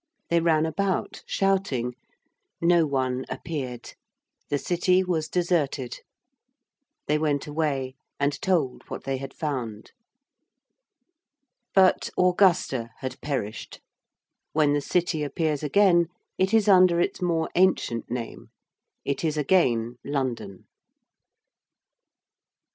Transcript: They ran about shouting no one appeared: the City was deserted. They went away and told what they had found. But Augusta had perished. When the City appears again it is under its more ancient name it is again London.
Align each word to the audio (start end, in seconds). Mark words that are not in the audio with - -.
They 0.31 0.39
ran 0.39 0.65
about 0.65 1.21
shouting 1.27 1.93
no 2.59 2.87
one 2.87 3.23
appeared: 3.29 3.93
the 4.49 4.57
City 4.57 5.03
was 5.03 5.29
deserted. 5.29 5.99
They 7.05 7.19
went 7.19 7.45
away 7.45 7.93
and 8.19 8.41
told 8.41 8.81
what 8.89 9.03
they 9.03 9.17
had 9.17 9.31
found. 9.31 9.91
But 11.75 12.09
Augusta 12.17 12.89
had 13.01 13.21
perished. 13.21 13.79
When 14.53 14.73
the 14.73 14.81
City 14.81 15.21
appears 15.23 15.61
again 15.61 16.07
it 16.35 16.51
is 16.51 16.67
under 16.67 16.99
its 16.99 17.21
more 17.21 17.51
ancient 17.53 18.09
name 18.09 18.49
it 19.05 19.23
is 19.23 19.37
again 19.37 19.97
London. 20.03 20.65